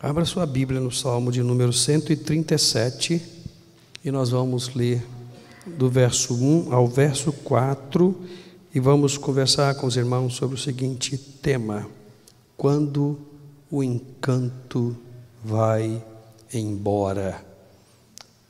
[0.00, 3.20] Abra sua Bíblia no Salmo de número 137
[4.04, 5.04] e nós vamos ler
[5.66, 8.16] do verso 1 ao verso 4
[8.72, 11.84] e vamos conversar com os irmãos sobre o seguinte tema:
[12.56, 13.18] Quando
[13.68, 14.96] o encanto
[15.44, 16.00] vai
[16.54, 17.44] embora.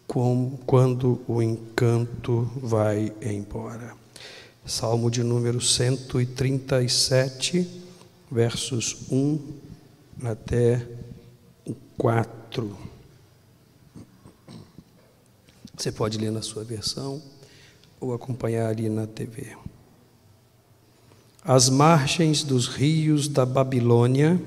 [0.06, 3.94] Quando o encanto vai embora.
[4.66, 7.66] Salmo de número 137,
[8.30, 9.40] versos 1
[10.24, 10.97] até
[11.98, 12.78] 4.
[15.76, 17.20] Você pode ler na sua versão
[18.00, 19.56] ou acompanhar ali na TV.
[21.44, 24.40] Às margens dos rios da Babilônia,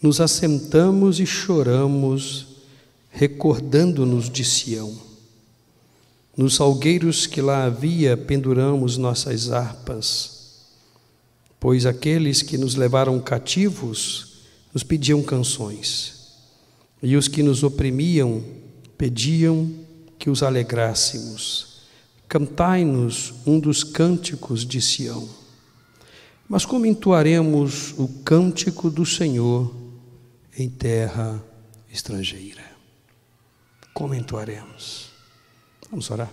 [0.00, 2.46] nos assentamos e choramos,
[3.10, 4.96] recordando-nos de Sião.
[6.34, 10.70] Nos salgueiros que lá havia, penduramos nossas harpas,
[11.60, 14.38] pois aqueles que nos levaram cativos
[14.72, 16.21] nos pediam canções
[17.02, 18.42] e os que nos oprimiam
[18.96, 19.70] pediam
[20.18, 21.82] que os alegrássemos.
[22.28, 25.28] Cantai-nos um dos cânticos de Sião.
[26.48, 29.74] Mas como entoaremos o cântico do Senhor
[30.56, 31.42] em terra
[31.90, 32.62] estrangeira?
[33.92, 35.10] Como entoaremos?
[35.90, 36.32] Vamos orar.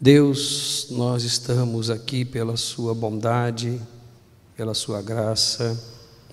[0.00, 3.80] Deus, nós estamos aqui pela Sua bondade,
[4.56, 5.78] pela Sua graça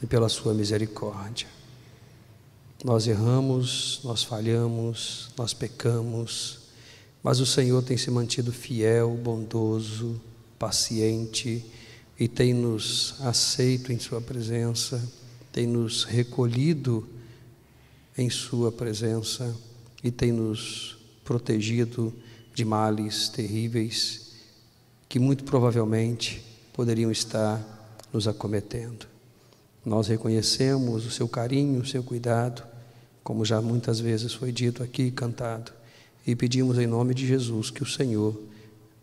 [0.01, 1.56] e pela Sua misericórdia.
[2.83, 6.59] Nós erramos, nós falhamos, nós pecamos,
[7.23, 10.21] mas o Senhor tem se mantido fiel, bondoso,
[10.59, 11.65] paciente
[12.19, 15.03] e tem nos aceito em Sua presença,
[15.51, 17.07] tem nos recolhido
[18.15, 19.55] em Sua presença
[20.03, 22.13] e tem nos protegido
[22.53, 24.33] de males terríveis
[25.09, 27.59] que muito provavelmente poderiam estar
[28.13, 29.16] nos acometendo.
[29.87, 32.61] Nós reconhecemos o seu carinho, o seu cuidado,
[33.23, 35.71] como já muitas vezes foi dito aqui cantado,
[36.25, 38.37] e pedimos em nome de Jesus que o Senhor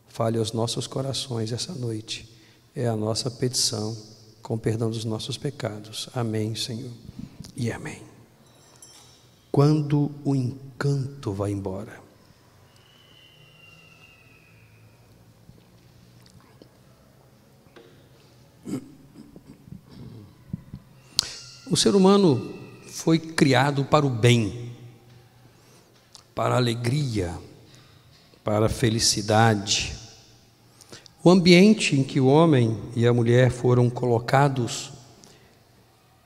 [0.08, 2.28] fale aos nossos corações essa noite.
[2.76, 3.96] É a nossa petição,
[4.42, 6.10] com perdão dos nossos pecados.
[6.14, 6.92] Amém, Senhor.
[7.56, 8.02] E amém.
[9.50, 11.98] Quando o encanto vai embora,
[21.70, 22.54] O ser humano
[22.86, 24.70] foi criado para o bem,
[26.34, 27.34] para a alegria,
[28.42, 29.96] para a felicidade.
[31.22, 34.92] O ambiente em que o homem e a mulher foram colocados,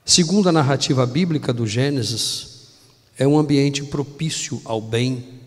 [0.04, 2.72] segundo a narrativa bíblica do Gênesis,
[3.16, 5.40] é um ambiente propício ao bem,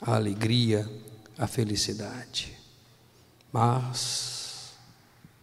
[0.00, 0.90] à alegria,
[1.38, 2.52] à felicidade.
[3.52, 4.72] Mas,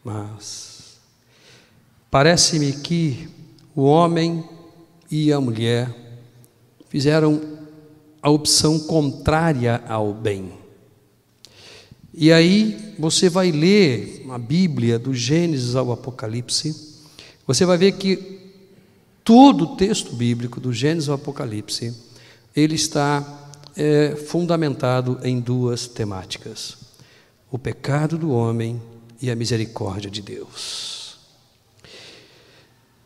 [0.03, 0.99] mas,
[2.11, 3.42] parece-me que
[3.75, 4.43] o homem
[5.09, 5.93] e a mulher
[6.89, 7.41] fizeram
[8.21, 10.53] a opção contrária ao bem.
[12.13, 17.01] E aí você vai ler a Bíblia, do Gênesis ao Apocalipse,
[17.45, 18.39] você vai ver que
[19.23, 21.93] todo o texto bíblico, do Gênesis ao Apocalipse,
[22.55, 26.77] ele está é, fundamentado em duas temáticas:
[27.51, 28.81] o pecado do homem
[29.21, 30.92] e a misericórdia de Deus.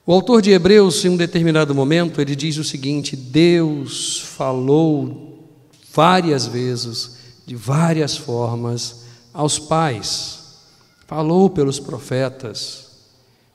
[0.09, 5.49] O autor de Hebreus, em um determinado momento, ele diz o seguinte: Deus falou
[5.93, 9.01] várias vezes, de várias formas,
[9.33, 10.59] aos pais,
[11.05, 12.85] falou pelos profetas,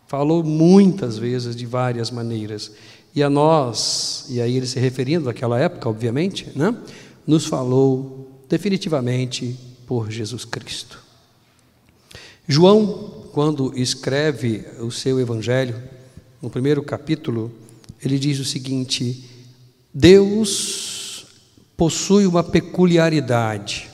[0.06, 2.70] falou muitas vezes de várias maneiras.
[3.14, 6.76] E a nós, e aí ele se referindo àquela época, obviamente, né,
[7.26, 10.98] nos falou definitivamente por Jesus Cristo.
[12.46, 16.01] João, quando escreve o seu evangelho,
[16.42, 17.52] no primeiro capítulo,
[18.04, 19.24] ele diz o seguinte:
[19.94, 21.26] Deus
[21.76, 23.88] possui uma peculiaridade.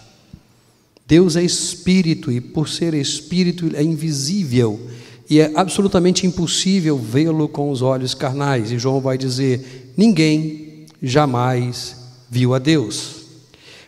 [1.06, 4.88] Deus é espírito e, por ser espírito, é invisível
[5.30, 8.72] e é absolutamente impossível vê-lo com os olhos carnais.
[8.72, 11.96] E João vai dizer: ninguém jamais
[12.30, 13.16] viu a Deus.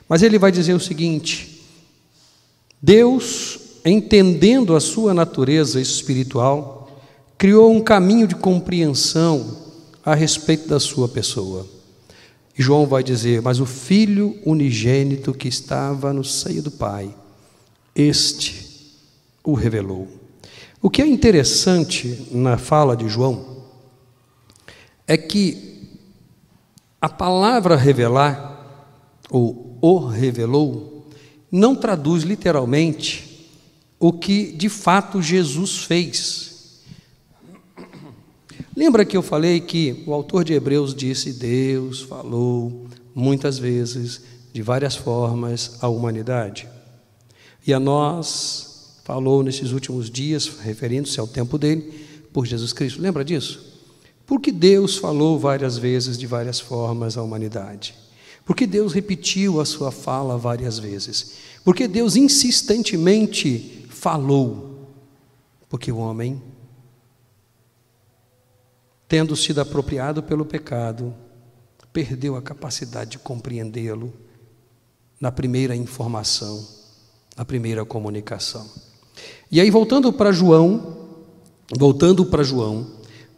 [0.08, 1.62] Mas ele vai dizer o seguinte:
[2.80, 6.79] Deus, entendendo a sua natureza espiritual,
[7.40, 9.56] criou um caminho de compreensão
[10.04, 11.66] a respeito da sua pessoa.
[12.56, 17.14] E João vai dizer: Mas o filho unigênito que estava no seio do Pai,
[17.96, 18.94] este
[19.42, 20.06] o revelou.
[20.82, 23.64] O que é interessante na fala de João
[25.06, 25.88] é que
[27.00, 28.84] a palavra revelar,
[29.30, 31.08] ou o revelou,
[31.50, 33.48] não traduz literalmente
[33.98, 36.49] o que de fato Jesus fez
[38.80, 44.22] Lembra que eu falei que o autor de Hebreus disse: Deus falou muitas vezes,
[44.54, 46.66] de várias formas, à humanidade.
[47.66, 51.92] E a nós falou nesses últimos dias, referindo-se ao tempo dele,
[52.32, 53.02] por Jesus Cristo.
[53.02, 53.60] Lembra disso?
[54.26, 57.94] Porque Deus falou várias vezes, de várias formas, à humanidade.
[58.46, 61.32] Porque Deus repetiu a sua fala várias vezes.
[61.62, 64.88] Porque Deus insistentemente falou.
[65.68, 66.40] Porque o homem
[69.10, 71.12] tendo sido apropriado pelo pecado,
[71.92, 74.12] perdeu a capacidade de compreendê-lo
[75.20, 76.64] na primeira informação,
[77.36, 78.64] na primeira comunicação.
[79.50, 81.08] E aí, voltando para João,
[81.76, 82.86] voltando para João,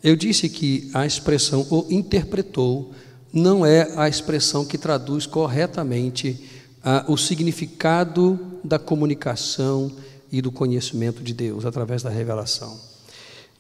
[0.05, 2.93] eu disse que a expressão o interpretou
[3.33, 6.51] não é a expressão que traduz corretamente
[6.85, 9.91] ah, o significado da comunicação
[10.31, 12.92] e do conhecimento de Deus através da revelação.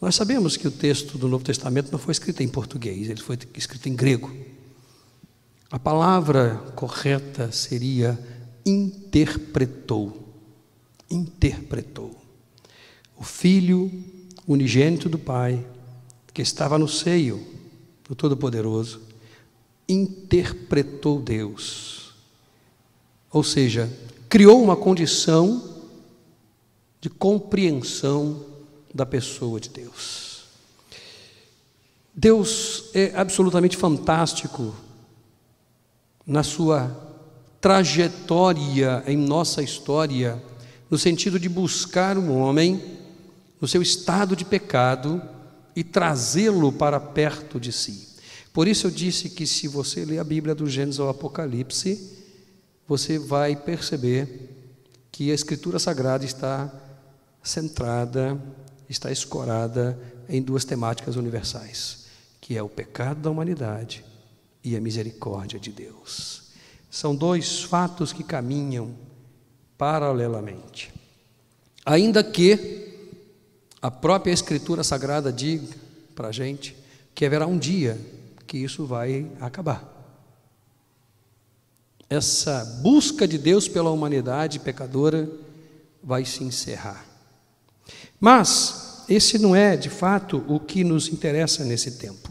[0.03, 3.39] Nós sabemos que o texto do Novo Testamento não foi escrito em português, ele foi
[3.55, 4.35] escrito em grego.
[5.71, 8.19] A palavra correta seria
[8.67, 10.35] interpretou.
[11.09, 12.21] Interpretou.
[13.17, 13.93] O Filho
[14.45, 15.65] unigênito do Pai,
[16.35, 17.41] que estava no seio
[18.09, 19.03] do Todo-Poderoso,
[19.89, 22.13] interpretou Deus.
[23.31, 23.89] Ou seja,
[24.29, 25.79] criou uma condição
[27.01, 28.52] de compreensão
[28.93, 30.43] da pessoa de Deus.
[32.15, 34.75] Deus é absolutamente fantástico
[36.27, 37.11] na sua
[37.61, 40.43] trajetória em nossa história,
[40.91, 42.83] no sentido de buscar um homem
[43.61, 45.23] no seu estado de pecado
[45.75, 48.09] e trazê-lo para perto de si.
[48.53, 52.19] Por isso eu disse que se você ler a Bíblia do Gênesis ao Apocalipse,
[52.87, 54.51] você vai perceber
[55.11, 56.71] que a Escritura Sagrada está
[57.43, 58.39] centrada
[58.93, 59.99] está escorada
[60.29, 62.07] em duas temáticas universais,
[62.41, 64.05] que é o pecado da humanidade
[64.63, 66.43] e a misericórdia de Deus.
[66.91, 68.95] São dois fatos que caminham
[69.77, 70.93] paralelamente.
[71.85, 73.11] Ainda que
[73.81, 75.75] a própria Escritura Sagrada diga
[76.15, 76.77] para a gente
[77.15, 77.99] que haverá um dia
[78.47, 79.91] que isso vai acabar.
[82.09, 85.29] Essa busca de Deus pela humanidade pecadora
[86.03, 87.12] vai se encerrar.
[88.21, 92.31] Mas esse não é, de fato, o que nos interessa nesse tempo.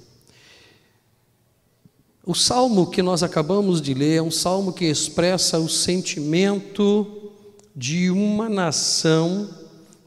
[2.25, 7.31] O salmo que nós acabamos de ler é um salmo que expressa o sentimento
[7.75, 9.50] de uma nação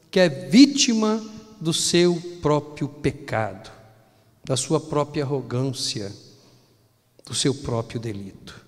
[0.09, 1.23] que é vítima
[1.59, 3.71] do seu próprio pecado,
[4.43, 6.11] da sua própria arrogância,
[7.25, 8.64] do seu próprio delito.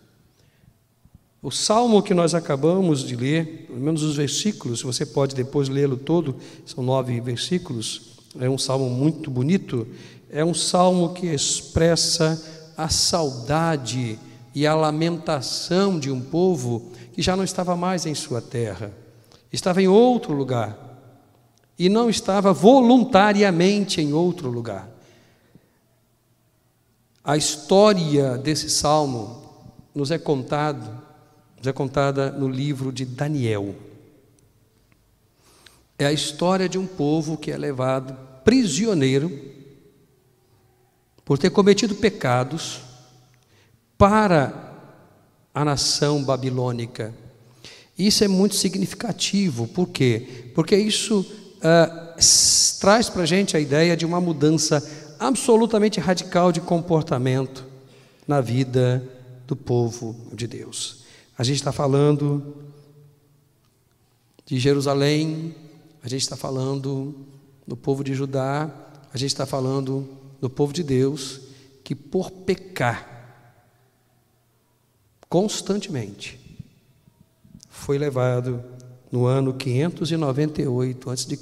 [1.47, 5.95] O salmo que nós acabamos de ler, pelo menos os versículos, você pode depois lê-lo
[5.95, 6.35] todo,
[6.65, 9.87] são nove versículos, é um salmo muito bonito,
[10.29, 14.19] é um salmo que expressa a saudade
[14.53, 18.91] e a lamentação de um povo que já não estava mais em sua terra,
[19.49, 20.77] estava em outro lugar
[21.79, 24.89] e não estava voluntariamente em outro lugar.
[27.23, 29.43] A história desse salmo
[29.95, 31.06] nos é contado
[31.65, 33.75] é contada no livro de Daniel.
[35.97, 39.31] É a história de um povo que é levado prisioneiro
[41.25, 42.81] por ter cometido pecados
[43.97, 44.67] para
[45.53, 47.13] a nação babilônica.
[47.97, 50.51] Isso é muito significativo, por quê?
[50.53, 52.15] Porque isso uh,
[52.79, 54.87] traz para a gente a ideia de uma mudança
[55.19, 57.65] absolutamente radical de comportamento
[58.27, 59.03] na vida
[59.47, 61.06] do povo de Deus.
[61.37, 62.55] A gente está falando
[64.43, 65.53] de Jerusalém,
[66.01, 67.13] a gente está falando
[67.67, 68.73] do povo de Judá,
[69.13, 70.09] a gente está falando
[70.41, 71.41] do povo de Deus,
[71.83, 73.17] que por pecar
[75.29, 76.39] constantemente
[77.69, 78.63] foi levado
[79.11, 81.39] no ano 598 a.C.,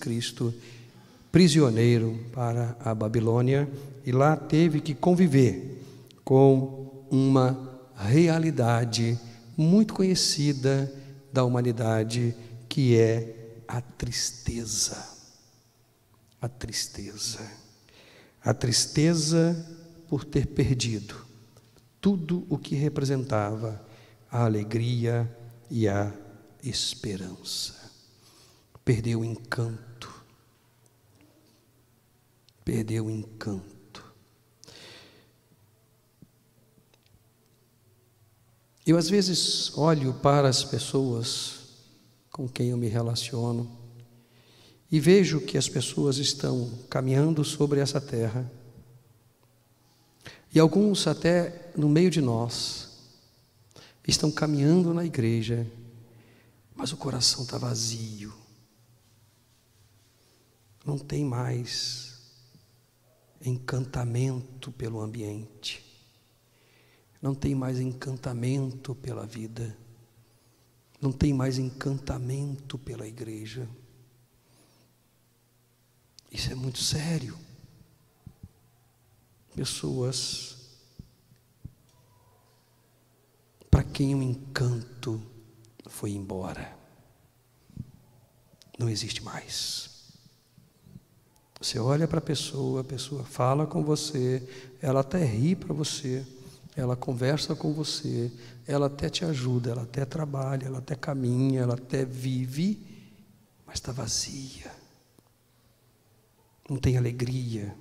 [1.31, 3.69] prisioneiro para a Babilônia,
[4.05, 5.81] e lá teve que conviver
[6.23, 9.17] com uma realidade
[9.57, 10.91] muito conhecida
[11.31, 12.35] da humanidade,
[12.67, 15.07] que é a tristeza.
[16.41, 17.39] A tristeza.
[18.43, 19.55] A tristeza
[20.07, 21.25] por ter perdido
[21.99, 23.83] tudo o que representava
[24.29, 25.27] a alegria
[25.71, 26.13] e a
[26.63, 27.91] esperança.
[28.83, 30.23] Perdeu o encanto.
[32.63, 33.74] Perdeu o encanto.
[38.85, 41.55] Eu às vezes olho para as pessoas
[42.31, 43.69] com quem eu me relaciono
[44.91, 48.49] e vejo que as pessoas estão caminhando sobre essa terra
[50.55, 52.89] E alguns até no meio de nós
[54.07, 55.69] estão caminhando na igreja,
[56.73, 58.33] mas o coração está vazio.
[60.85, 62.21] Não tem mais
[63.41, 65.84] encantamento pelo ambiente.
[67.25, 69.75] Não tem mais encantamento pela vida.
[71.01, 73.67] Não tem mais encantamento pela igreja.
[76.31, 77.35] Isso é muito sério.
[79.55, 80.69] Pessoas
[83.71, 85.19] para quem o encanto
[85.87, 86.77] foi embora.
[88.77, 90.13] Não existe mais.
[91.59, 94.47] Você olha para a pessoa, a pessoa fala com você,
[94.79, 96.23] ela até ri para você,
[96.75, 98.29] ela conversa com você,
[98.67, 102.85] ela até te ajuda, ela até trabalha, ela até caminha, ela até vive,
[103.65, 104.71] mas está vazia.
[106.69, 107.73] Não tem alegria,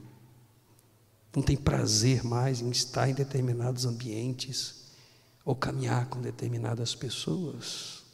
[1.35, 4.85] não tem prazer mais em estar em determinados ambientes
[5.45, 8.05] ou caminhar com determinadas pessoas.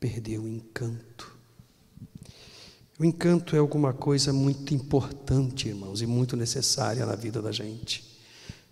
[0.00, 1.34] Perdeu o encanto.
[2.98, 8.13] O encanto é alguma coisa muito importante, irmãos, e muito necessária na vida da gente.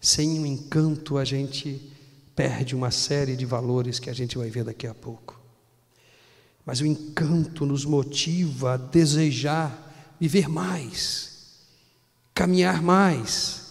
[0.03, 1.81] Sem o encanto, a gente
[2.35, 5.41] perde uma série de valores que a gente vai ver daqui a pouco.
[6.67, 11.61] Mas o encanto nos motiva a desejar viver mais,
[12.35, 13.63] caminhar mais,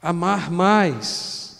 [0.00, 1.58] amar mais,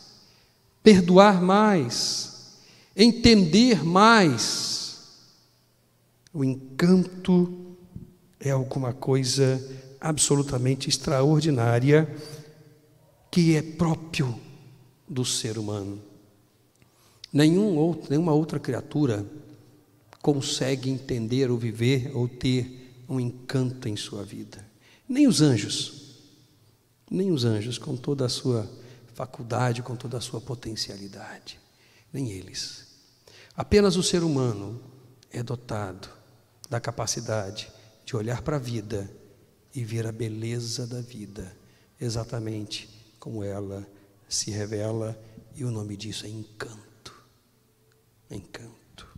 [0.83, 2.57] perdoar mais,
[2.97, 4.75] entender mais
[6.35, 7.77] o encanto
[8.41, 9.63] é alguma coisa
[10.01, 12.13] absolutamente extraordinária
[13.35, 14.41] que é próprio
[15.09, 16.01] do ser humano.
[17.33, 19.27] Nenhum outro, nenhuma outra criatura
[20.23, 24.65] consegue entender ou viver ou ter um encanto em sua vida.
[25.09, 26.21] Nem os anjos,
[27.11, 28.71] nem os anjos, com toda a sua
[29.15, 31.59] faculdade, com toda a sua potencialidade,
[32.13, 32.87] nem eles.
[33.57, 34.81] Apenas o ser humano
[35.33, 36.09] é dotado
[36.71, 37.69] da capacidade
[38.05, 39.11] de olhar para a vida
[39.75, 41.53] e ver a beleza da vida,
[42.01, 42.94] exatamente
[43.25, 43.89] como ela
[44.29, 45.19] se revela,
[45.57, 47.25] e o nome disso é encanto.
[48.31, 49.09] Encanto.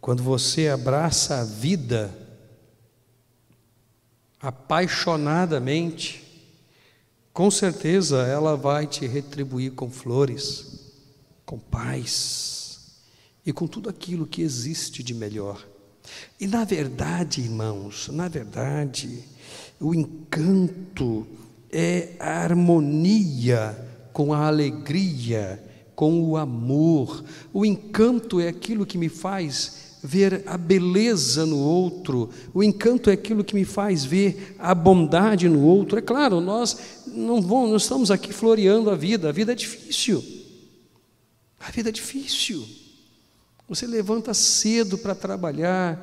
[0.00, 2.16] Quando você abraça a vida
[4.40, 6.22] apaixonadamente,
[7.32, 10.92] com certeza ela vai te retribuir com flores,
[11.44, 13.00] com paz
[13.44, 15.66] e com tudo aquilo que existe de melhor.
[16.38, 19.24] E na verdade, irmãos, na verdade,
[19.80, 21.26] o encanto
[21.78, 23.76] é a harmonia
[24.10, 25.62] com a alegria,
[25.94, 27.22] com o amor.
[27.52, 32.30] O encanto é aquilo que me faz ver a beleza no outro.
[32.54, 35.98] O encanto é aquilo que me faz ver a bondade no outro.
[35.98, 36.78] É claro, nós
[37.08, 39.28] não, vamos, não estamos aqui floreando a vida.
[39.28, 40.24] A vida é difícil.
[41.60, 42.66] A vida é difícil.
[43.68, 46.00] Você levanta cedo para trabalhar,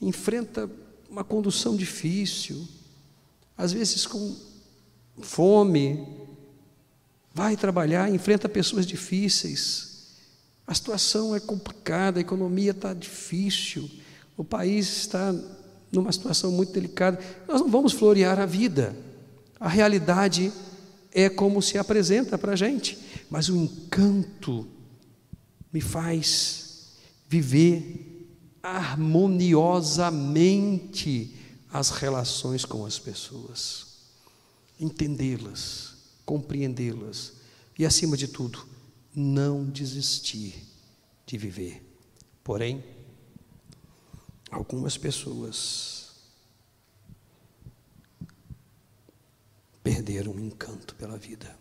[0.00, 0.68] enfrenta
[1.08, 2.66] uma condução difícil,
[3.56, 4.34] às vezes com
[5.20, 6.06] fome,
[7.32, 9.94] vai trabalhar, enfrenta pessoas difíceis.
[10.66, 13.90] A situação é complicada, a economia está difícil,
[14.36, 15.34] o país está
[15.92, 17.18] numa situação muito delicada.
[17.46, 18.96] Nós não vamos florear a vida.
[19.60, 20.50] A realidade
[21.12, 22.98] é como se apresenta para a gente,
[23.30, 24.66] mas o encanto
[25.72, 26.96] me faz
[27.28, 28.28] viver
[28.62, 31.34] harmoniosamente
[31.72, 33.86] as relações com as pessoas,
[34.78, 37.34] entendê-las, compreendê-las
[37.78, 38.66] e, acima de tudo,
[39.14, 40.66] não desistir
[41.26, 41.82] de viver.
[42.42, 42.84] Porém,
[44.50, 46.04] algumas pessoas
[49.82, 51.56] perderam o encanto pela vida.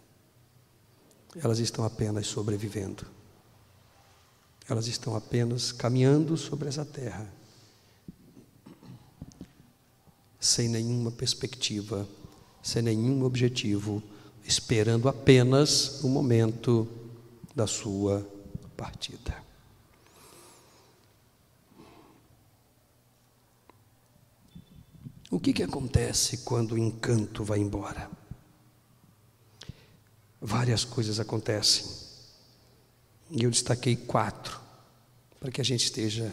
[1.36, 3.06] Elas estão apenas sobrevivendo.
[4.68, 7.32] Elas estão apenas caminhando sobre essa terra,
[10.40, 12.08] sem nenhuma perspectiva,
[12.64, 14.02] sem nenhum objetivo,
[14.46, 16.88] esperando apenas o momento
[17.54, 18.26] da sua
[18.78, 19.44] partida.
[25.30, 28.10] O que, que acontece quando o encanto vai embora?
[30.40, 31.86] Várias coisas acontecem.
[33.30, 34.62] E eu destaquei quatro,
[35.40, 36.32] para que a gente esteja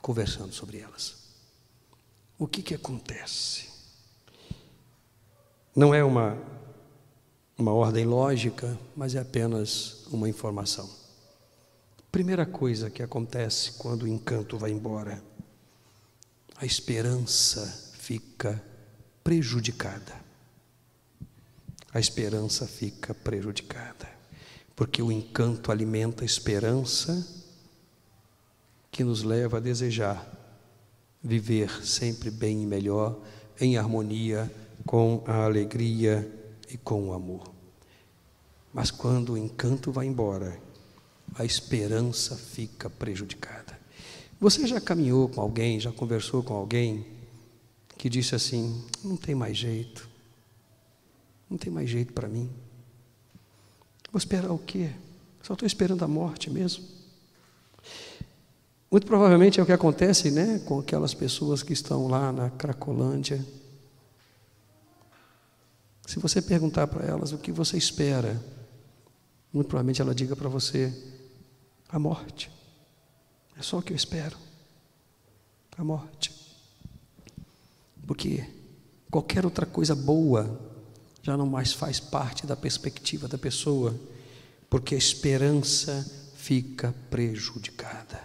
[0.00, 1.16] conversando sobre elas.
[2.38, 3.77] O que, que acontece?
[5.78, 6.36] Não é uma,
[7.56, 10.90] uma ordem lógica, mas é apenas uma informação.
[12.10, 15.22] Primeira coisa que acontece quando o encanto vai embora,
[16.56, 18.60] a esperança fica
[19.22, 20.20] prejudicada.
[21.94, 24.08] A esperança fica prejudicada,
[24.74, 27.24] porque o encanto alimenta a esperança
[28.90, 30.28] que nos leva a desejar
[31.22, 33.16] viver sempre bem e melhor,
[33.60, 34.52] em harmonia
[34.88, 36.26] com a alegria
[36.70, 37.52] e com o amor.
[38.72, 40.58] Mas quando o encanto vai embora,
[41.34, 43.78] a esperança fica prejudicada.
[44.40, 47.04] Você já caminhou com alguém, já conversou com alguém
[47.98, 50.08] que disse assim: não tem mais jeito,
[51.50, 52.48] não tem mais jeito para mim.
[54.10, 54.88] Vou esperar o quê?
[55.42, 56.82] Só estou esperando a morte mesmo.
[58.90, 63.44] Muito provavelmente é o que acontece né, com aquelas pessoas que estão lá na Cracolândia.
[66.08, 68.42] Se você perguntar para elas o que você espera,
[69.52, 70.90] muito provavelmente ela diga para você:
[71.86, 72.50] a morte.
[73.58, 74.34] É só o que eu espero.
[75.76, 76.32] A morte.
[78.06, 78.42] Porque
[79.10, 80.58] qualquer outra coisa boa
[81.22, 83.94] já não mais faz parte da perspectiva da pessoa,
[84.70, 88.18] porque a esperança fica prejudicada.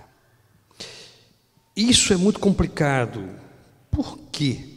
[1.75, 3.29] Isso é muito complicado.
[3.91, 4.72] Por quê?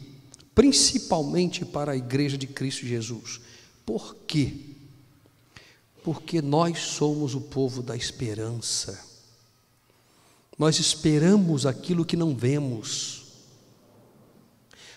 [0.57, 3.39] Principalmente para a igreja de Cristo Jesus.
[3.85, 4.55] Por quê?
[6.03, 8.99] Porque nós somos o povo da esperança.
[10.57, 13.25] Nós esperamos aquilo que não vemos.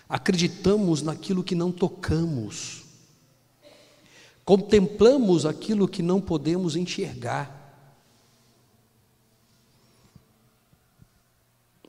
[0.08, 2.84] Acreditamos naquilo que não tocamos.
[4.46, 7.76] Contemplamos aquilo que não podemos enxergar.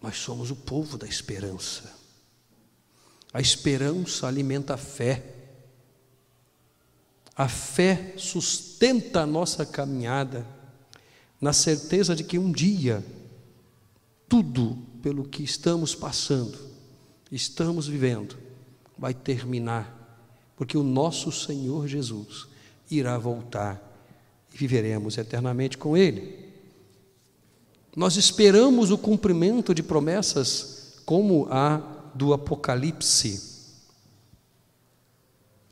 [0.01, 2.00] Nós somos o povo da esperança.
[3.33, 5.23] A esperança alimenta a fé.
[7.35, 10.45] A fé sustenta a nossa caminhada
[11.39, 13.03] na certeza de que um dia
[14.27, 16.57] tudo pelo que estamos passando,
[17.31, 18.37] estamos vivendo,
[18.97, 19.97] vai terminar,
[20.55, 22.47] porque o nosso Senhor Jesus
[22.89, 23.81] irá voltar
[24.53, 26.51] e viveremos eternamente com Ele.
[27.95, 33.49] Nós esperamos o cumprimento de promessas como a do Apocalipse.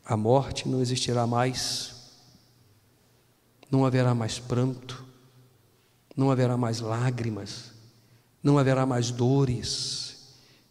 [0.06, 1.94] A morte não existirá mais,
[3.70, 5.06] não haverá mais pranto,
[6.16, 7.72] não haverá mais lágrimas,
[8.44, 10.18] não haverá mais dores,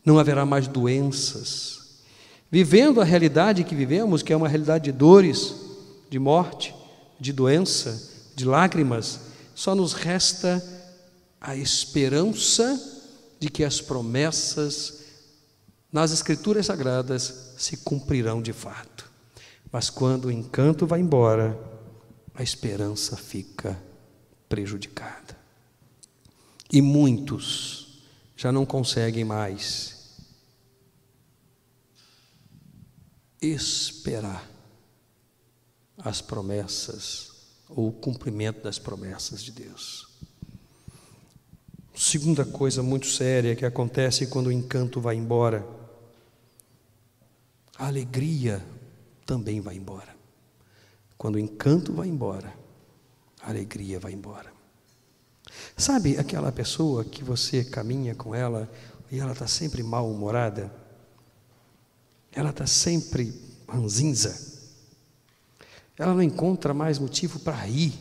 [0.04, 2.00] não haverá mais doenças.
[2.50, 5.54] Vivendo a realidade que vivemos, que é uma realidade de dores,
[6.10, 6.74] de morte,
[7.20, 9.20] de doença, de lágrimas,
[9.54, 10.62] só nos resta
[11.40, 12.80] a esperança
[13.38, 14.97] de que as promessas
[15.92, 19.10] nas Escrituras Sagradas se cumprirão de fato.
[19.70, 21.58] Mas quando o encanto vai embora,
[22.34, 23.78] a esperança fica
[24.48, 25.36] prejudicada.
[26.72, 28.02] E muitos
[28.36, 29.98] já não conseguem mais
[33.40, 34.48] esperar
[35.98, 37.32] as promessas
[37.68, 40.08] ou o cumprimento das promessas de Deus.
[41.94, 45.66] Segunda coisa muito séria que acontece quando o encanto vai embora,
[47.78, 48.64] a alegria
[49.24, 50.16] também vai embora.
[51.16, 52.52] Quando o encanto vai embora,
[53.40, 54.52] a alegria vai embora.
[55.76, 58.70] Sabe aquela pessoa que você caminha com ela
[59.10, 60.72] e ela está sempre mal-humorada?
[62.32, 63.32] Ela está sempre
[63.68, 64.58] ranzinza.
[65.96, 67.92] Ela não encontra mais motivo para rir.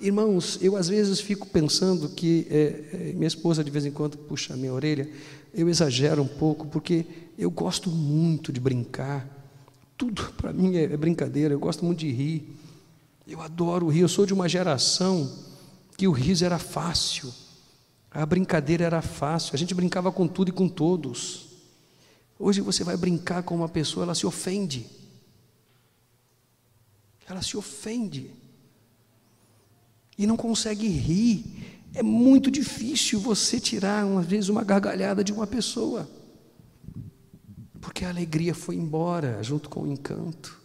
[0.00, 4.54] Irmãos, eu às vezes fico pensando que é, minha esposa de vez em quando puxa
[4.54, 5.10] a minha orelha,
[5.52, 7.06] eu exagero um pouco, porque
[7.38, 9.26] eu gosto muito de brincar,
[9.96, 12.56] tudo para mim é, é brincadeira, eu gosto muito de rir,
[13.26, 15.30] eu adoro rir, eu sou de uma geração
[15.96, 17.32] que o riso era fácil,
[18.10, 21.46] a brincadeira era fácil, a gente brincava com tudo e com todos.
[22.38, 24.86] Hoje você vai brincar com uma pessoa, ela se ofende,
[27.28, 28.30] ela se ofende
[30.18, 31.77] e não consegue rir.
[31.98, 36.08] É muito difícil você tirar, às vezes, uma gargalhada de uma pessoa,
[37.80, 40.60] porque a alegria foi embora junto com o encanto.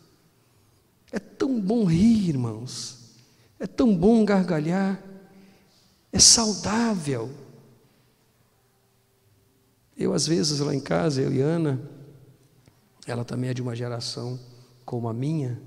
[1.11, 3.15] É tão bom rir, irmãos,
[3.59, 5.01] é tão bom gargalhar,
[6.11, 7.31] é saudável.
[9.97, 11.81] Eu, às vezes, lá em casa, eu e Ana,
[13.07, 14.39] ela também é de uma geração
[14.85, 15.59] como a minha,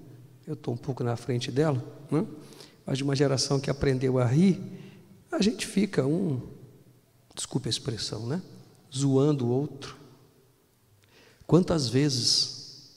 [0.47, 2.29] eu estou um pouco na frente dela, não?
[2.87, 4.76] mas de uma geração que aprendeu a rir,
[5.31, 6.41] a gente fica um,
[7.35, 8.43] desculpe a expressão, né?
[8.95, 9.97] Zoando o outro.
[11.47, 12.91] Quantas vezes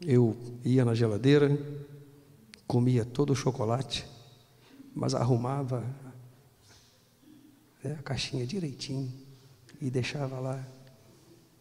[0.00, 1.56] eu ia na geladeira,
[2.66, 4.06] comia todo o chocolate,
[4.94, 5.84] mas arrumava
[7.82, 9.12] né, a caixinha direitinho
[9.80, 10.66] e deixava lá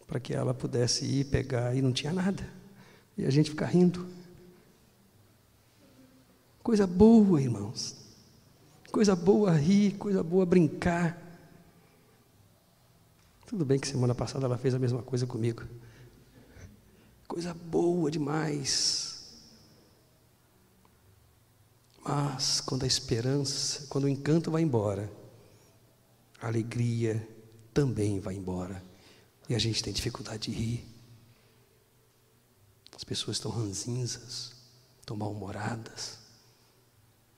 [0.07, 2.47] para que ela pudesse ir pegar e não tinha nada.
[3.17, 4.07] E a gente fica rindo.
[6.61, 8.04] Coisa boa, irmãos.
[8.95, 11.21] Coisa boa rir, coisa boa brincar.
[13.45, 15.63] Tudo bem que semana passada ela fez a mesma coisa comigo.
[17.27, 19.35] Coisa boa demais.
[22.05, 25.11] Mas quando a esperança, quando o encanto vai embora,
[26.41, 27.27] a alegria
[27.73, 28.81] também vai embora.
[29.49, 30.87] E a gente tem dificuldade de rir.
[32.95, 34.55] As pessoas estão ranzinzas,
[35.01, 36.17] estão mal-humoradas,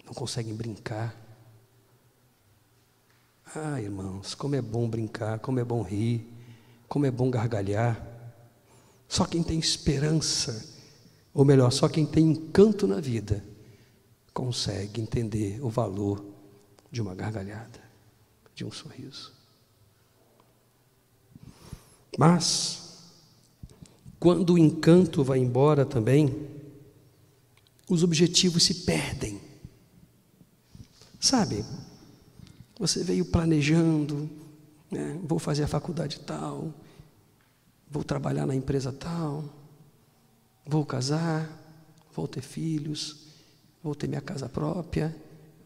[0.05, 1.25] não conseguem brincar.
[3.55, 6.27] Ah, irmãos, como é bom brincar, como é bom rir,
[6.87, 8.05] como é bom gargalhar.
[9.07, 10.65] Só quem tem esperança,
[11.33, 13.43] ou melhor, só quem tem encanto na vida,
[14.33, 16.25] consegue entender o valor
[16.91, 17.81] de uma gargalhada,
[18.53, 19.33] de um sorriso.
[22.17, 22.97] Mas,
[24.19, 26.49] quando o encanto vai embora também,
[27.89, 29.39] os objetivos se perdem.
[31.17, 31.63] Sabe,
[32.79, 34.29] você veio planejando,
[34.91, 36.73] né, vou fazer a faculdade tal,
[37.89, 39.45] vou trabalhar na empresa tal,
[40.65, 41.49] vou casar,
[42.13, 43.27] vou ter filhos,
[43.83, 45.15] vou ter minha casa própria,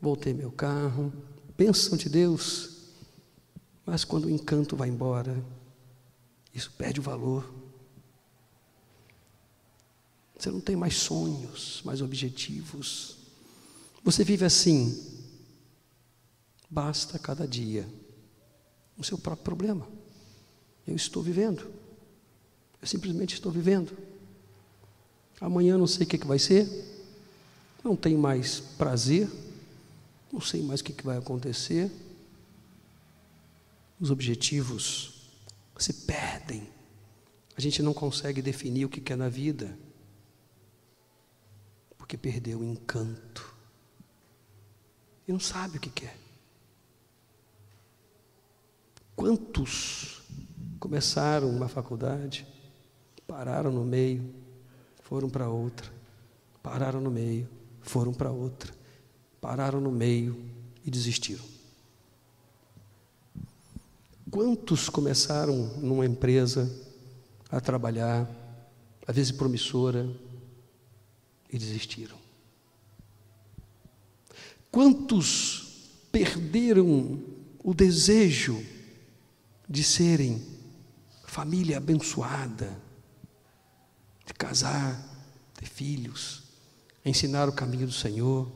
[0.01, 1.11] vou ter meu carro.
[1.57, 2.77] Bênção de Deus.
[3.85, 5.43] Mas quando o encanto vai embora,
[6.53, 7.51] isso perde o valor.
[10.37, 13.17] Você não tem mais sonhos, mais objetivos.
[14.03, 15.20] Você vive assim.
[16.71, 17.85] Basta cada dia
[18.97, 19.85] o seu próprio problema.
[20.87, 21.69] Eu estou vivendo.
[22.81, 23.91] Eu simplesmente estou vivendo.
[25.41, 26.65] Amanhã não sei o que, que vai ser.
[27.83, 29.29] Não tenho mais prazer.
[30.31, 31.91] Não sei mais o que, que vai acontecer.
[33.99, 35.27] Os objetivos
[35.77, 36.69] se perdem.
[37.57, 39.77] A gente não consegue definir o que quer na vida,
[41.97, 43.53] porque perdeu o encanto.
[45.27, 46.17] E não sabe o que quer.
[49.15, 50.21] Quantos
[50.79, 52.47] começaram uma faculdade,
[53.27, 54.33] pararam no meio,
[55.03, 55.91] foram para outra,
[56.63, 57.47] pararam no meio,
[57.81, 58.73] foram para outra,
[59.39, 60.43] pararam no meio
[60.83, 61.43] e desistiram?
[64.29, 66.71] Quantos começaram numa empresa
[67.49, 68.29] a trabalhar,
[69.05, 70.09] às vezes promissora,
[71.51, 72.17] e desistiram?
[74.71, 77.19] Quantos perderam
[77.61, 78.63] o desejo
[79.71, 80.45] de serem
[81.25, 82.77] família abençoada,
[84.25, 85.01] de casar,
[85.53, 86.43] ter filhos,
[87.05, 88.51] ensinar o caminho do Senhor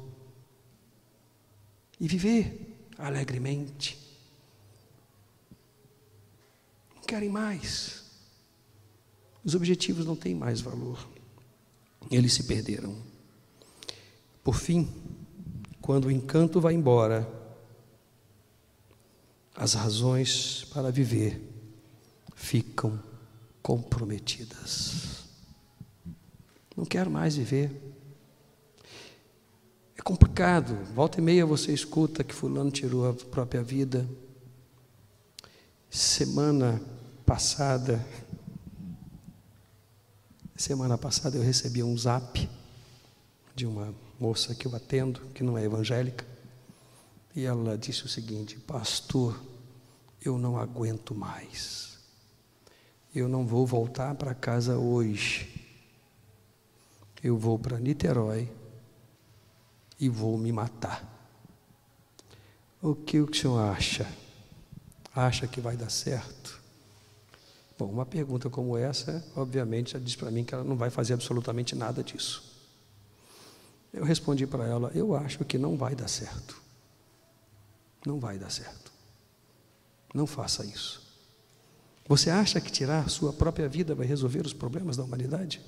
[1.99, 4.05] e viver alegremente?
[7.05, 8.03] querem mais.
[9.43, 11.07] Os objetivos não têm mais valor.
[12.09, 12.95] Eles se perderam.
[14.43, 14.91] Por fim,
[15.81, 17.27] quando o encanto vai embora,
[19.55, 21.41] as razões para viver
[22.35, 23.01] ficam
[23.61, 25.23] comprometidas.
[26.75, 27.71] Não quero mais viver.
[29.97, 30.75] É complicado.
[30.93, 34.05] Volta e meia você escuta que fulano tirou a própria vida.
[35.89, 36.81] Semana
[37.25, 38.05] passada,
[40.55, 42.49] semana passada eu recebi um zap
[43.55, 46.25] de uma moça que eu atendo, que não é evangélica,
[47.35, 49.39] e ela disse o seguinte: Pastor,
[50.23, 51.99] eu não aguento mais,
[53.13, 55.53] eu não vou voltar para casa hoje,
[57.21, 58.49] eu vou para Niterói
[59.99, 61.13] e vou me matar.
[62.81, 64.07] O que o senhor acha?
[65.13, 66.61] Acha que vai dar certo?
[67.77, 71.13] Bom, uma pergunta como essa, obviamente, já diz para mim que ela não vai fazer
[71.13, 72.43] absolutamente nada disso.
[73.91, 76.64] Eu respondi para ela: eu acho que não vai dar certo.
[78.05, 78.91] Não vai dar certo.
[80.13, 81.03] Não faça isso.
[82.07, 85.61] Você acha que tirar sua própria vida vai resolver os problemas da humanidade?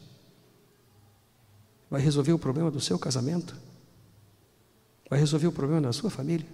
[1.90, 3.56] Vai resolver o problema do seu casamento?
[5.10, 6.48] Vai resolver o problema da sua família?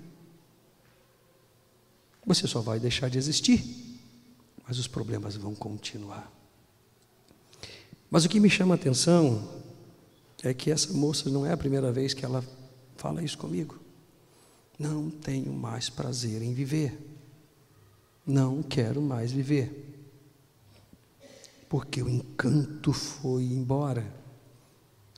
[2.25, 3.83] Você só vai deixar de existir
[4.67, 6.31] mas os problemas vão continuar.
[8.09, 9.61] Mas o que me chama a atenção
[10.41, 12.43] é que essa moça não é a primeira vez que ela
[12.95, 13.79] fala isso comigo.
[14.77, 16.97] Não tenho mais prazer em viver.
[18.25, 19.91] Não quero mais viver.
[21.69, 24.05] Porque o encanto foi embora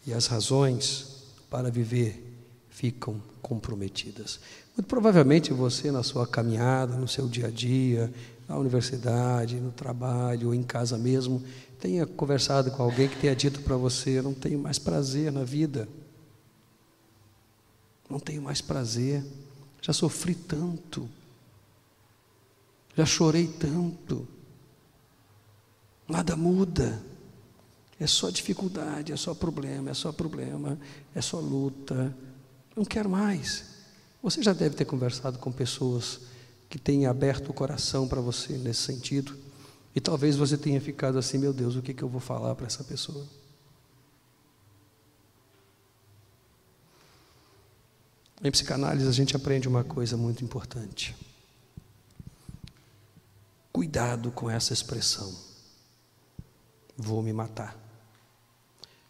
[0.05, 2.21] e as razões para viver
[2.69, 4.39] ficam comprometidas.
[4.75, 8.13] Muito provavelmente você, na sua caminhada, no seu dia a dia,
[8.47, 11.43] na universidade, no trabalho, ou em casa mesmo,
[11.79, 15.87] tenha conversado com alguém que tenha dito para você: não tenho mais prazer na vida,
[18.09, 19.23] não tenho mais prazer,
[19.85, 21.07] já sofri tanto,
[22.97, 24.27] já chorei tanto,
[26.09, 27.03] nada muda.
[27.99, 30.79] É só dificuldade, é só problema, é só problema,
[31.13, 32.17] é só luta.
[32.75, 33.75] Não quero mais.
[34.23, 36.21] Você já deve ter conversado com pessoas
[36.67, 39.37] que têm aberto o coração para você nesse sentido.
[39.95, 42.65] E talvez você tenha ficado assim, meu Deus, o que, que eu vou falar para
[42.65, 43.23] essa pessoa?
[48.45, 51.15] Em psicanálise a gente aprende uma coisa muito importante.
[53.73, 55.35] Cuidado com essa expressão.
[56.95, 57.75] Vou me matar.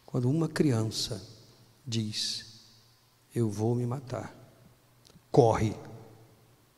[0.06, 1.22] Quando uma criança
[1.86, 2.62] diz,
[3.34, 4.34] eu vou me matar,
[5.30, 5.76] corre,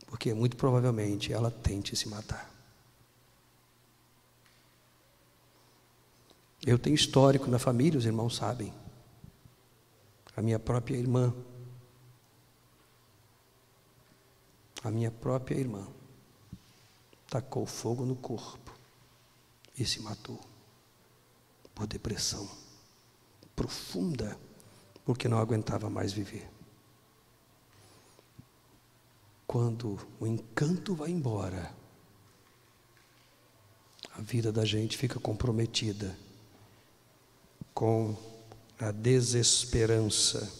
[0.09, 2.53] porque muito provavelmente ela tente se matar.
[6.66, 8.75] Eu tenho histórico na família, os irmãos sabem.
[10.37, 11.33] A minha própria irmã,
[14.83, 15.87] a minha própria irmã,
[17.29, 18.73] tacou fogo no corpo
[19.77, 20.41] e se matou
[21.75, 22.49] por depressão
[23.55, 24.38] profunda,
[25.05, 26.49] porque não aguentava mais viver.
[29.49, 31.75] Quando o encanto vai embora,
[34.14, 36.17] a vida da gente fica comprometida
[37.75, 38.17] com
[38.79, 40.53] a desesperança,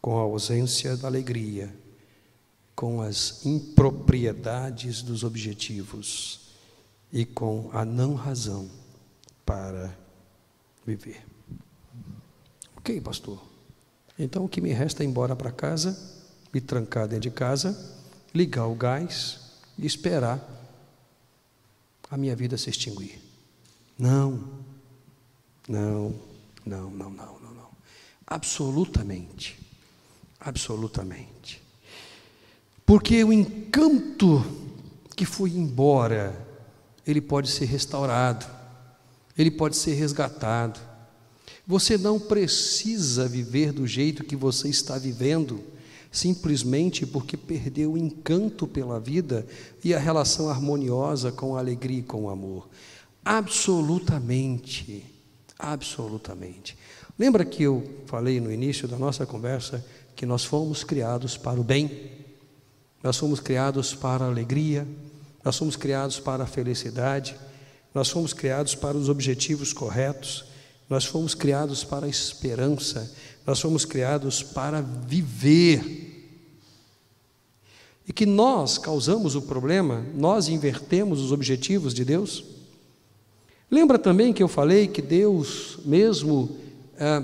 [0.00, 1.74] com a ausência da alegria,
[2.76, 6.40] com as impropriedades dos objetivos
[7.10, 8.70] e com a não razão
[9.46, 9.96] para
[10.86, 11.24] viver.
[12.76, 13.42] Ok, pastor.
[14.18, 15.98] Então o que me resta é ir embora para casa,
[16.52, 17.96] me trancar dentro de casa,
[18.34, 19.40] ligar o gás
[19.78, 20.38] e esperar
[22.10, 23.18] a minha vida se extinguir.
[23.98, 24.62] Não,
[25.66, 26.14] não,
[26.64, 27.70] não, não, não, não, não.
[28.26, 29.58] Absolutamente,
[30.38, 31.65] absolutamente.
[32.86, 34.44] Porque o encanto
[35.16, 36.46] que foi embora,
[37.04, 38.46] ele pode ser restaurado,
[39.36, 40.78] ele pode ser resgatado.
[41.66, 45.60] Você não precisa viver do jeito que você está vivendo,
[46.12, 49.44] simplesmente porque perdeu o encanto pela vida
[49.82, 52.68] e a relação harmoniosa com a alegria e com o amor.
[53.24, 55.04] Absolutamente,
[55.58, 56.78] absolutamente.
[57.18, 61.64] Lembra que eu falei no início da nossa conversa que nós fomos criados para o
[61.64, 62.15] bem,
[63.06, 64.84] nós fomos criados para a alegria,
[65.44, 67.36] nós fomos criados para a felicidade,
[67.94, 70.44] nós fomos criados para os objetivos corretos.
[70.90, 73.14] Nós fomos criados para a esperança,
[73.46, 76.42] nós fomos criados para viver.
[78.08, 82.42] E que nós causamos o problema, nós invertemos os objetivos de Deus.
[83.70, 86.56] Lembra também que eu falei que Deus, mesmo
[86.98, 87.22] é,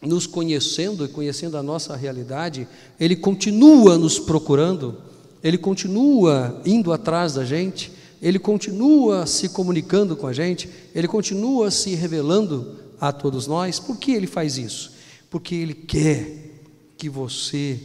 [0.00, 2.66] nos conhecendo e conhecendo a nossa realidade,
[2.98, 4.96] Ele continua nos procurando,
[5.42, 11.70] Ele continua indo atrás da gente, Ele continua se comunicando com a gente, Ele continua
[11.70, 13.80] se revelando a todos nós.
[13.80, 14.92] Por que ele faz isso?
[15.30, 16.50] Porque ele quer
[16.98, 17.80] que você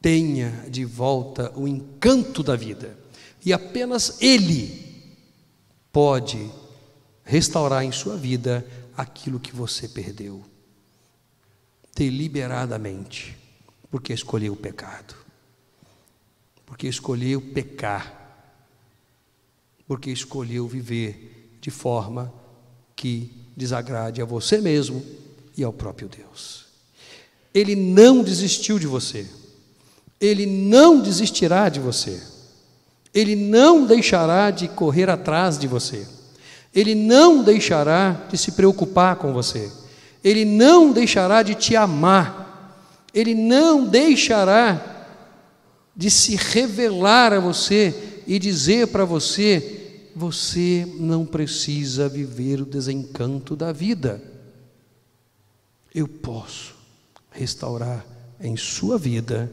[0.00, 2.96] tenha de volta o encanto da vida.
[3.44, 4.86] E apenas ele
[5.90, 6.50] pode
[7.24, 10.42] restaurar em sua vida aquilo que você perdeu.
[11.94, 13.36] Deliberadamente,
[13.90, 15.14] porque escolheu o pecado.
[16.64, 18.16] Porque escolheu pecar.
[19.86, 22.32] Porque escolheu viver de forma
[22.94, 25.04] que desagrade a você mesmo
[25.56, 26.66] e ao próprio Deus.
[27.52, 29.26] Ele não desistiu de você.
[30.20, 32.22] Ele não desistirá de você.
[33.12, 36.06] Ele não deixará de correr atrás de você.
[36.72, 39.70] Ele não deixará de se preocupar com você.
[40.22, 43.06] Ele não deixará de te amar.
[43.12, 45.06] Ele não deixará
[45.96, 53.56] de se revelar a você e dizer para você você não precisa viver o desencanto
[53.56, 54.22] da vida.
[55.94, 56.76] Eu posso
[57.30, 58.06] restaurar
[58.40, 59.50] em sua vida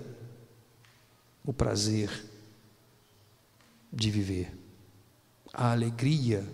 [1.44, 2.10] o prazer
[3.92, 4.52] de viver,
[5.54, 6.46] a alegria,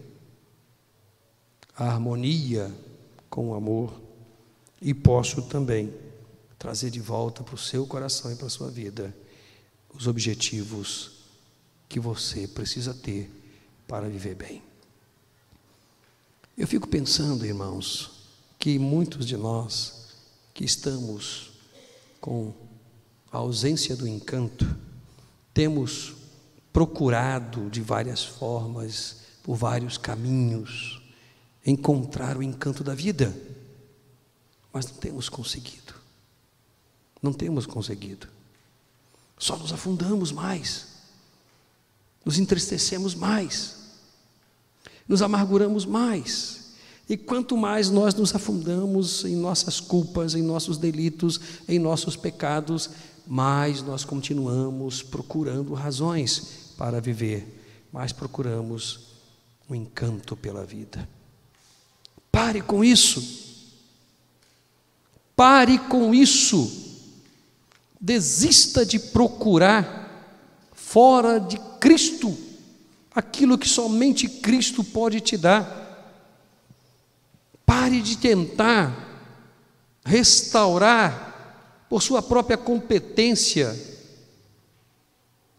[1.76, 2.72] a harmonia
[3.34, 4.00] com amor,
[4.80, 5.92] e posso também
[6.60, 9.12] trazer de volta para o seu coração e para a sua vida
[9.92, 11.14] os objetivos
[11.90, 13.32] que você precisa ter
[13.88, 14.62] para viver bem.
[16.56, 18.12] Eu fico pensando, irmãos,
[18.60, 20.14] que muitos de nós
[20.54, 21.54] que estamos
[22.22, 22.54] com
[23.32, 24.64] a ausência do encanto,
[25.52, 26.14] temos
[26.72, 31.03] procurado de várias formas, por vários caminhos,
[31.66, 33.36] encontrar o encanto da vida,
[34.72, 35.94] mas não temos conseguido.
[37.22, 38.28] Não temos conseguido.
[39.38, 40.88] Só nos afundamos mais,
[42.24, 43.76] nos entristecemos mais,
[45.08, 46.64] nos amarguramos mais.
[47.10, 52.90] E quanto mais nós nos afundamos em nossas culpas, em nossos delitos, em nossos pecados,
[53.28, 59.00] mais nós continuamos procurando razões para viver, mais procuramos
[59.70, 61.08] o um encanto pela vida.
[62.34, 63.24] Pare com isso.
[65.36, 67.06] Pare com isso.
[68.02, 70.34] Desista de procurar
[70.74, 72.36] fora de Cristo
[73.14, 75.80] aquilo que somente Cristo pode te dar.
[77.68, 79.32] Pare de tentar
[80.04, 83.80] restaurar por sua própria competência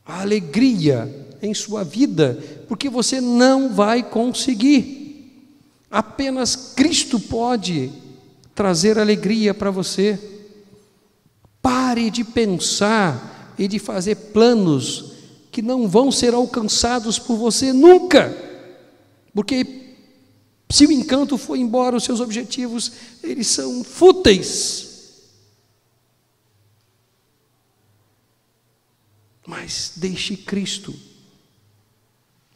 [0.05, 5.04] a alegria em sua vida, porque você não vai conseguir.
[5.95, 7.93] Apenas Cristo pode
[8.53, 10.19] trazer alegria para você.
[11.63, 15.13] Pare de pensar e de fazer planos
[15.53, 18.37] que não vão ser alcançados por você nunca,
[19.33, 19.95] porque
[20.69, 22.91] se o encanto for embora, os seus objetivos,
[23.23, 25.31] eles são fúteis.
[29.47, 30.93] Mas deixe Cristo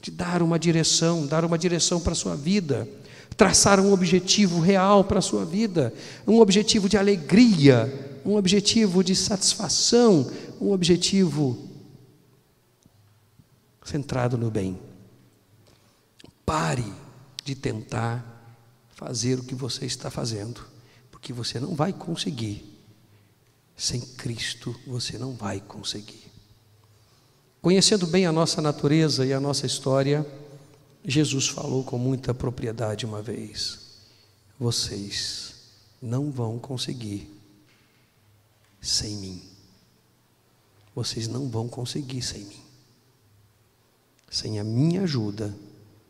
[0.01, 2.88] te dar uma direção, dar uma direção para a sua vida,
[3.37, 5.93] traçar um objetivo real para a sua vida,
[6.27, 11.69] um objetivo de alegria, um objetivo de satisfação, um objetivo
[13.85, 14.79] centrado no bem.
[16.45, 16.93] Pare
[17.45, 18.25] de tentar
[18.91, 20.67] fazer o que você está fazendo,
[21.11, 22.64] porque você não vai conseguir.
[23.77, 26.29] Sem Cristo você não vai conseguir.
[27.62, 30.27] Conhecendo bem a nossa natureza e a nossa história,
[31.11, 33.79] Jesus falou com muita propriedade uma vez:
[34.59, 35.55] vocês
[36.03, 37.31] não vão conseguir
[38.79, 39.42] sem mim.
[40.94, 42.61] Vocês não vão conseguir sem mim.
[44.31, 45.57] Sem a minha ajuda,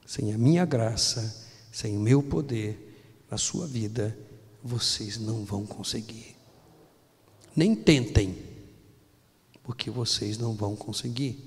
[0.04, 4.18] sem a minha graça, sem o meu poder na sua vida,
[4.64, 6.34] vocês não vão conseguir.
[7.54, 8.36] Nem tentem,
[9.62, 11.38] porque vocês não vão conseguir,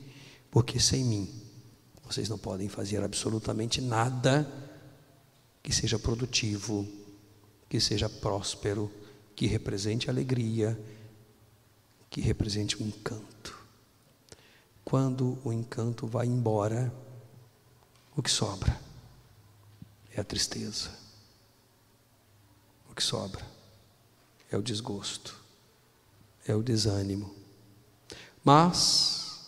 [0.49, 1.40] porque sem mim
[2.11, 4.45] vocês não podem fazer absolutamente nada
[5.63, 6.85] que seja produtivo,
[7.69, 8.91] que seja próspero,
[9.33, 10.77] que represente alegria,
[12.09, 13.57] que represente um encanto.
[14.83, 16.93] Quando o encanto vai embora,
[18.13, 18.77] o que sobra
[20.13, 20.89] é a tristeza.
[22.89, 23.45] O que sobra
[24.51, 25.33] é o desgosto,
[26.45, 27.33] é o desânimo.
[28.43, 29.39] Mas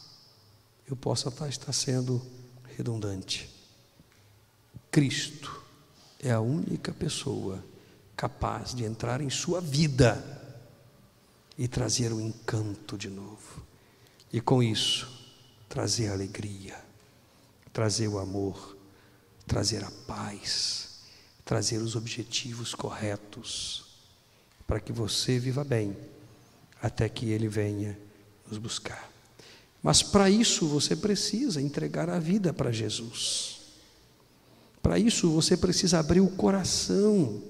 [0.87, 2.21] eu posso estar sendo
[2.77, 3.49] redundante.
[4.91, 5.61] Cristo
[6.19, 7.63] é a única pessoa
[8.15, 10.23] capaz de entrar em sua vida
[11.57, 13.63] e trazer o encanto de novo.
[14.31, 15.07] E com isso,
[15.67, 16.93] trazer alegria
[17.73, 18.77] trazer o amor,
[19.47, 21.01] trazer a paz,
[21.43, 23.97] trazer os objetivos corretos,
[24.67, 25.97] para que você viva bem,
[26.79, 27.99] até que Ele venha
[28.47, 29.12] nos buscar.
[29.83, 33.59] Mas para isso você precisa entregar a vida para Jesus.
[34.81, 37.43] Para isso você precisa abrir o coração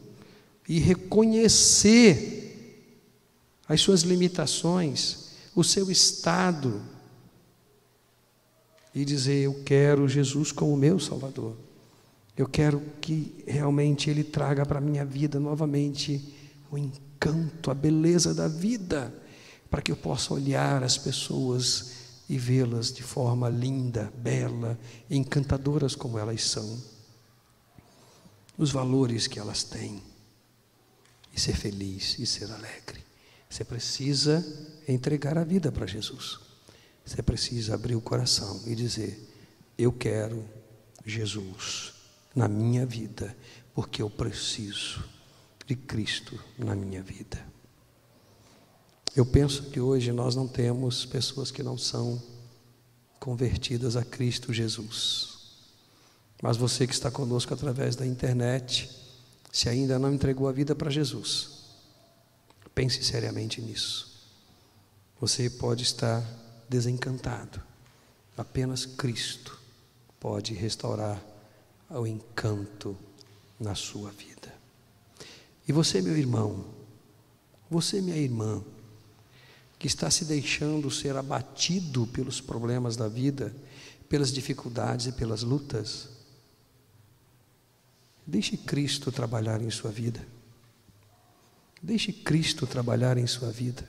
[0.68, 2.40] e reconhecer
[3.68, 6.82] as suas limitações, o seu estado,
[8.96, 11.56] e dizer: Eu quero Jesus como meu Salvador.
[12.36, 16.34] Eu quero que realmente Ele traga para a minha vida novamente
[16.72, 19.14] o encanto, a beleza da vida,
[19.70, 26.18] para que eu possa olhar as pessoas e vê-las de forma linda, bela, encantadoras como
[26.18, 26.82] elas são,
[28.58, 30.02] os valores que elas têm,
[31.34, 33.04] e ser feliz e ser alegre.
[33.50, 34.44] Você precisa
[34.88, 36.40] entregar a vida para Jesus.
[37.06, 39.32] Você precisa abrir o coração e dizer:
[39.78, 40.48] Eu quero
[41.06, 41.94] Jesus
[42.36, 43.36] na minha vida,
[43.74, 45.04] porque eu preciso
[45.66, 47.53] de Cristo na minha vida.
[49.16, 52.22] Eu penso que hoje nós não temos pessoas que não são
[53.20, 55.34] convertidas a Cristo Jesus.
[56.42, 58.90] Mas você que está conosco através da internet,
[59.52, 61.64] se ainda não entregou a vida para Jesus,
[62.74, 64.12] pense seriamente nisso.
[65.22, 66.22] Você pode estar
[66.68, 67.62] desencantado.
[68.36, 69.60] Apenas Cristo
[70.20, 71.24] pode restaurar
[71.90, 72.98] o encanto
[73.60, 74.52] na sua vida.
[75.68, 76.66] E você, meu irmão,
[77.70, 78.64] você, minha irmã,
[79.84, 83.54] que está se deixando ser abatido pelos problemas da vida,
[84.08, 86.08] pelas dificuldades e pelas lutas.
[88.26, 90.26] Deixe Cristo trabalhar em sua vida.
[91.82, 93.86] Deixe Cristo trabalhar em sua vida.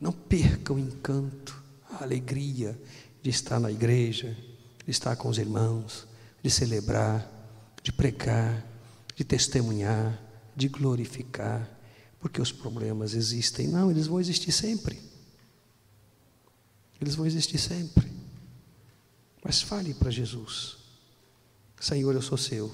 [0.00, 2.80] Não perca o encanto, a alegria
[3.20, 4.36] de estar na igreja,
[4.84, 6.06] de estar com os irmãos,
[6.40, 7.28] de celebrar,
[7.82, 8.64] de pregar,
[9.16, 10.16] de testemunhar,
[10.54, 11.68] de glorificar,
[12.20, 13.66] porque os problemas existem.
[13.66, 15.00] Não, eles vão existir sempre.
[17.00, 18.12] Eles vão existir sempre.
[19.42, 20.76] Mas fale para Jesus:
[21.80, 22.70] Senhor, eu sou seu.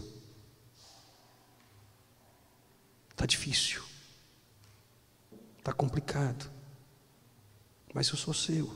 [3.10, 3.82] Está difícil.
[5.58, 6.50] Está complicado.
[7.94, 8.74] Mas eu sou seu.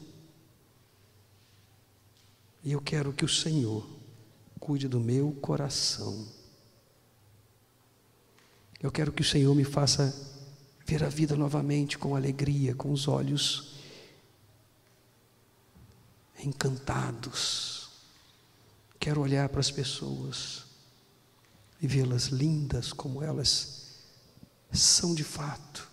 [2.62, 3.86] E eu quero que o Senhor
[4.58, 6.28] cuide do meu coração.
[8.80, 10.14] Eu quero que o Senhor me faça
[10.91, 13.74] ver a vida novamente com alegria, com os olhos
[16.45, 17.88] encantados.
[18.99, 20.64] Quero olhar para as pessoas
[21.80, 24.01] e vê-las lindas como elas
[24.72, 25.88] são de fato.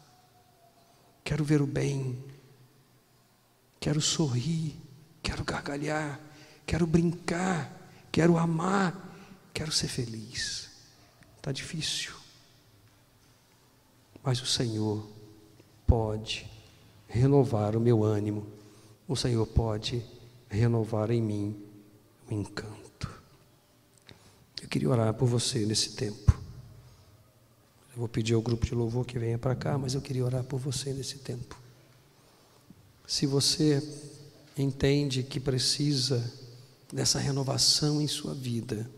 [1.24, 2.18] Quero ver o bem,
[3.80, 4.76] quero sorrir,
[5.22, 6.20] quero gargalhar,
[6.66, 7.72] quero brincar,
[8.12, 8.96] quero amar,
[9.54, 10.72] quero ser feliz.
[11.38, 12.17] Está difícil,
[14.28, 15.08] mas o Senhor
[15.88, 16.46] pode
[17.08, 18.46] renovar o meu ânimo,
[19.08, 20.04] o Senhor pode
[20.50, 21.56] renovar em mim
[22.30, 23.10] o encanto.
[24.62, 26.38] Eu queria orar por você nesse tempo.
[27.94, 30.44] Eu vou pedir ao grupo de louvor que venha para cá, mas eu queria orar
[30.44, 31.58] por você nesse tempo.
[33.08, 33.82] Se você
[34.58, 36.34] entende que precisa
[36.92, 38.92] dessa renovação em sua vida,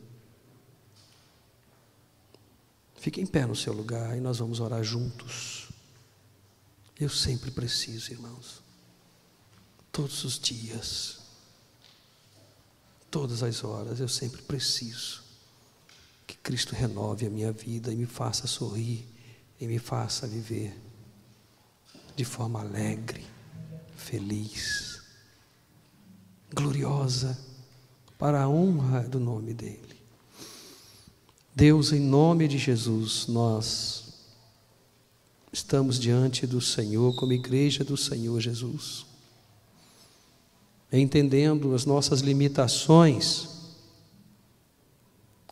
[2.99, 5.69] fique em pé no seu lugar e nós vamos orar juntos.
[6.99, 8.61] Eu sempre preciso, irmãos,
[9.91, 11.19] todos os dias,
[13.09, 15.23] todas as horas, eu sempre preciso
[16.27, 19.07] que Cristo renove a minha vida e me faça sorrir
[19.59, 20.77] e me faça viver
[22.15, 23.25] de forma alegre,
[23.95, 25.01] feliz,
[26.53, 27.39] gloriosa,
[28.17, 29.88] para a honra do nome dEle.
[31.59, 34.13] Deus, em nome de Jesus, nós
[35.51, 39.05] estamos diante do Senhor, como igreja do Senhor Jesus,
[40.89, 43.49] entendendo as nossas limitações,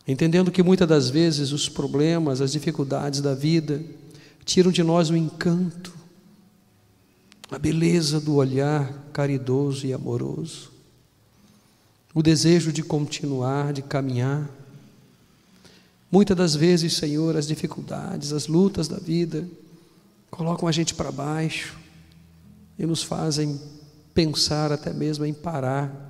[0.08, 3.84] entendendo que muitas das vezes os problemas, as dificuldades da vida
[4.46, 5.94] tiram de nós o encanto,
[7.52, 10.72] a beleza do olhar caridoso e amoroso,
[12.14, 14.50] o desejo de continuar, de caminhar.
[16.12, 19.48] Muitas das vezes, Senhor, as dificuldades, as lutas da vida
[20.30, 21.78] colocam a gente para baixo
[22.80, 23.60] e nos fazem
[24.14, 26.06] pensar até mesmo em parar,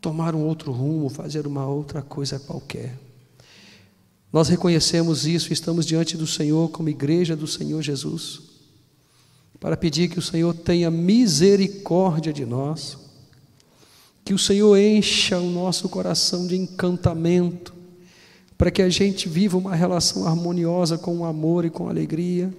[0.00, 2.98] tomar um outro rumo, fazer uma outra coisa qualquer.
[4.32, 8.42] Nós reconhecemos isso e estamos diante do Senhor como igreja do Senhor Jesus,
[9.60, 12.98] para pedir que o Senhor tenha misericórdia de nós,
[14.24, 17.73] que o Senhor encha o nosso coração de encantamento,
[18.56, 22.52] para que a gente viva uma relação harmoniosa com o amor e com a alegria.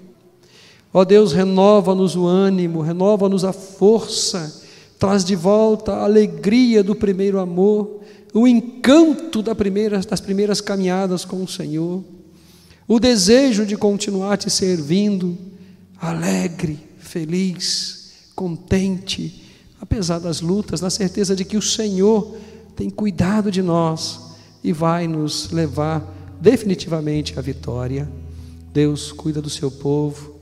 [0.93, 4.63] Ó Deus, renova-nos o ânimo, renova-nos a força,
[4.99, 8.01] traz de volta a alegria do primeiro amor
[8.35, 12.03] o encanto das primeiras, das primeiras caminhadas com o Senhor,
[12.85, 15.37] o desejo de continuar te servindo,
[16.01, 19.41] alegre, feliz, contente,
[19.79, 22.35] apesar das lutas, na certeza de que o Senhor
[22.75, 24.34] tem cuidado de nós
[24.65, 26.03] e vai nos levar
[26.41, 28.09] definitivamente à vitória.
[28.73, 30.39] Deus cuida do seu povo.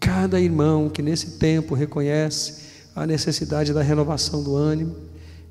[0.00, 2.64] Cada irmão que nesse tempo reconhece
[2.94, 4.96] a necessidade da renovação do ânimo,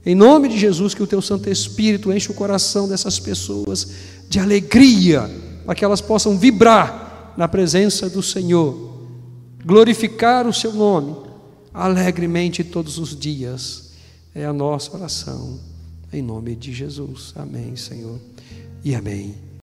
[0.03, 3.87] em nome de Jesus, que o teu Santo Espírito enche o coração dessas pessoas
[4.27, 5.29] de alegria,
[5.63, 8.97] para que elas possam vibrar na presença do Senhor,
[9.63, 11.15] glorificar o seu nome
[11.71, 13.91] alegremente todos os dias.
[14.33, 15.59] É a nossa oração,
[16.15, 17.33] em nome de Jesus.
[17.35, 18.19] Amém, Senhor,
[18.83, 19.44] e amém.